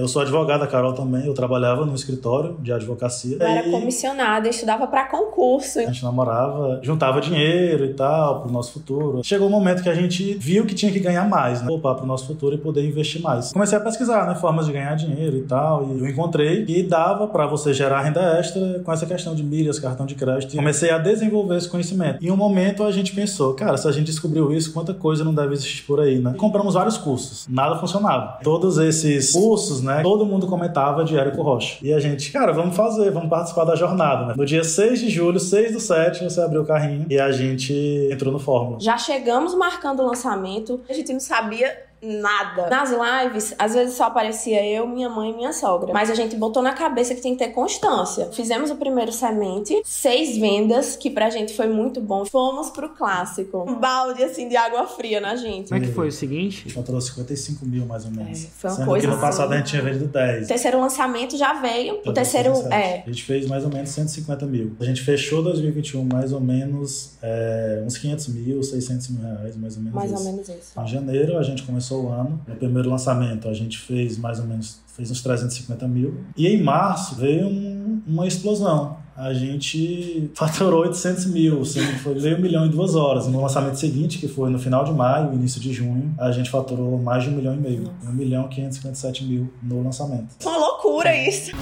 Eu 0.00 0.06
sou 0.06 0.22
advogada, 0.22 0.62
a 0.62 0.66
Carol 0.68 0.92
também. 0.92 1.26
Eu 1.26 1.34
trabalhava 1.34 1.84
no 1.84 1.92
escritório 1.92 2.56
de 2.60 2.72
advocacia. 2.72 3.36
Eu 3.40 3.44
era 3.44 3.68
comissionada, 3.68 4.48
estudava 4.48 4.86
para 4.86 5.06
concurso. 5.06 5.80
A 5.80 5.86
gente 5.86 6.04
namorava, 6.04 6.78
juntava 6.84 7.20
dinheiro 7.20 7.84
e 7.84 7.94
tal 7.94 8.42
pro 8.42 8.52
nosso 8.52 8.74
futuro. 8.74 9.24
Chegou 9.24 9.48
o 9.48 9.50
um 9.50 9.52
momento 9.52 9.82
que 9.82 9.88
a 9.88 9.94
gente 9.96 10.34
viu 10.34 10.64
que 10.64 10.72
tinha 10.72 10.92
que 10.92 11.00
ganhar 11.00 11.28
mais, 11.28 11.62
né? 11.62 11.66
Poupar 11.66 11.96
pro 11.96 12.06
nosso 12.06 12.28
futuro 12.28 12.54
e 12.54 12.58
poder 12.58 12.86
investir 12.86 13.20
mais. 13.20 13.52
Comecei 13.52 13.76
a 13.76 13.80
pesquisar, 13.80 14.28
né? 14.28 14.36
Formas 14.36 14.66
de 14.66 14.72
ganhar 14.72 14.94
dinheiro 14.94 15.36
e 15.36 15.42
tal. 15.42 15.88
E 15.88 15.98
eu 15.98 16.08
encontrei 16.08 16.64
que 16.64 16.80
dava 16.84 17.26
para 17.26 17.48
você 17.48 17.74
gerar 17.74 18.02
renda 18.02 18.38
extra 18.38 18.78
com 18.84 18.92
essa 18.92 19.04
questão 19.04 19.34
de 19.34 19.42
milhas, 19.42 19.80
cartão 19.80 20.06
de 20.06 20.14
crédito. 20.14 20.54
E 20.54 20.58
comecei 20.58 20.92
a 20.92 20.98
desenvolver 20.98 21.56
esse 21.56 21.68
conhecimento. 21.68 22.24
Em 22.24 22.30
um 22.30 22.36
momento 22.36 22.84
a 22.84 22.92
gente 22.92 23.12
pensou, 23.12 23.52
cara, 23.54 23.76
se 23.76 23.88
a 23.88 23.90
gente 23.90 24.06
descobriu 24.06 24.52
isso, 24.52 24.72
quanta 24.72 24.94
coisa 24.94 25.24
não 25.24 25.34
deve 25.34 25.54
existir 25.54 25.82
por 25.82 25.98
aí, 25.98 26.20
né? 26.20 26.34
Compramos 26.38 26.74
vários 26.74 26.96
cursos. 26.96 27.48
Nada 27.48 27.80
funcionava. 27.80 28.38
Todos 28.44 28.78
esses 28.78 29.32
cursos, 29.32 29.82
né? 29.82 29.87
Todo 30.02 30.24
mundo 30.24 30.46
comentava 30.46 31.04
de 31.04 31.16
Érico 31.16 31.42
Rocha. 31.42 31.78
E 31.82 31.92
a 31.92 32.00
gente, 32.00 32.30
cara, 32.30 32.52
vamos 32.52 32.76
fazer, 32.76 33.10
vamos 33.10 33.28
participar 33.28 33.64
da 33.64 33.74
jornada, 33.74 34.26
né? 34.26 34.34
No 34.36 34.44
dia 34.44 34.64
6 34.64 35.00
de 35.00 35.08
julho, 35.08 35.38
6 35.38 35.72
do 35.72 35.80
7, 35.80 36.24
você 36.24 36.40
abriu 36.40 36.62
o 36.62 36.66
carrinho 36.66 37.06
e 37.08 37.18
a 37.18 37.30
gente 37.32 37.72
entrou 38.10 38.32
no 38.32 38.38
Fórmula. 38.38 38.78
Já 38.80 38.96
chegamos 38.96 39.54
marcando 39.54 40.00
o 40.00 40.06
lançamento, 40.06 40.80
a 40.88 40.92
gente 40.92 41.12
não 41.12 41.20
sabia 41.20 41.88
nada. 42.02 42.68
Nas 42.68 42.90
lives, 42.90 43.54
às 43.58 43.74
vezes 43.74 43.94
só 43.94 44.04
aparecia 44.04 44.64
eu, 44.66 44.86
minha 44.86 45.08
mãe 45.08 45.30
e 45.30 45.36
minha 45.36 45.52
sogra. 45.52 45.92
Mas 45.92 46.10
a 46.10 46.14
gente 46.14 46.36
botou 46.36 46.62
na 46.62 46.72
cabeça 46.72 47.14
que 47.14 47.20
tem 47.20 47.36
que 47.36 47.44
ter 47.44 47.50
constância. 47.52 48.26
Fizemos 48.32 48.70
o 48.70 48.76
primeiro 48.76 49.12
semente, 49.12 49.80
seis 49.84 50.36
vendas, 50.38 50.96
que 50.96 51.10
pra 51.10 51.30
gente 51.30 51.54
foi 51.54 51.66
muito 51.68 52.00
bom. 52.00 52.24
Fomos 52.24 52.70
pro 52.70 52.90
clássico. 52.90 53.64
Um 53.68 53.74
balde 53.76 54.22
assim 54.22 54.48
de 54.48 54.56
água 54.56 54.86
fria 54.86 55.20
na 55.20 55.36
gente. 55.36 55.68
Como 55.68 55.82
é 55.82 55.86
que 55.86 55.92
foi 55.92 56.08
o 56.08 56.12
seguinte? 56.12 56.58
A 56.60 56.68
gente 56.68 56.74
faturou 56.74 57.00
55 57.00 57.64
mil 57.66 57.84
mais 57.86 58.04
ou 58.04 58.10
menos. 58.10 58.44
É, 58.44 58.48
foi 58.56 58.70
uma 58.70 58.76
Sendo 58.76 58.86
coisa 58.86 59.06
que 59.08 59.14
no 59.14 59.20
passado 59.20 59.44
assim. 59.46 59.54
a 59.54 59.56
gente 59.58 59.70
tinha 59.70 59.82
vendido 59.82 60.06
10. 60.06 60.44
O 60.44 60.48
terceiro 60.48 60.80
lançamento 60.80 61.36
já 61.36 61.54
veio. 61.54 62.00
o 62.04 62.12
terceiro, 62.12 62.52
é. 62.72 63.02
A 63.06 63.10
gente 63.10 63.24
fez 63.24 63.46
mais 63.46 63.64
ou 63.64 63.70
menos 63.70 63.90
150 63.90 64.46
mil. 64.46 64.72
A 64.80 64.84
gente 64.84 65.00
fechou 65.02 65.42
2021 65.42 66.04
mais 66.04 66.32
ou 66.32 66.40
menos 66.40 67.12
é, 67.22 67.82
uns 67.84 67.96
500 67.98 68.28
mil, 68.28 68.62
600 68.62 69.08
mil 69.10 69.22
reais, 69.22 69.56
mais 69.56 69.76
ou 69.76 69.82
menos 69.82 69.94
Mais 69.94 70.10
isso. 70.12 70.20
ou 70.20 70.26
menos 70.32 70.48
isso. 70.48 70.80
Em 70.80 70.86
janeiro 70.86 71.38
a 71.38 71.42
gente 71.42 71.62
começou 71.62 71.87
começou 71.88 72.04
o 72.04 72.12
ano. 72.12 72.40
No 72.46 72.56
primeiro 72.56 72.90
lançamento 72.90 73.48
a 73.48 73.54
gente 73.54 73.78
fez 73.78 74.18
mais 74.18 74.38
ou 74.38 74.46
menos 74.46 74.80
fez 74.94 75.10
uns 75.10 75.22
350 75.22 75.88
mil. 75.88 76.20
E 76.36 76.46
em 76.46 76.62
março 76.62 77.14
veio 77.14 77.46
um, 77.46 78.02
uma 78.06 78.26
explosão. 78.26 78.96
A 79.16 79.32
gente 79.32 80.30
faturou 80.34 80.82
800 80.82 81.26
mil, 81.26 81.62
assim, 81.62 81.80
foi 81.98 82.14
meio 82.20 82.40
milhão 82.40 82.66
em 82.66 82.70
duas 82.70 82.94
horas. 82.94 83.26
No 83.26 83.40
lançamento 83.40 83.76
seguinte, 83.76 84.18
que 84.18 84.28
foi 84.28 84.50
no 84.50 84.58
final 84.58 84.84
de 84.84 84.92
maio, 84.92 85.32
início 85.32 85.60
de 85.60 85.72
junho, 85.72 86.14
a 86.18 86.30
gente 86.30 86.50
faturou 86.50 86.98
mais 86.98 87.24
de 87.24 87.30
um 87.30 87.32
milhão 87.32 87.54
e 87.54 87.58
meio. 87.58 87.90
Um 88.04 88.12
milhão 88.12 88.46
e 88.46 88.54
557 88.54 89.24
mil 89.24 89.52
no 89.62 89.82
lançamento. 89.82 90.36
Uma 90.42 90.56
loucura 90.56 91.16
isso! 91.16 91.52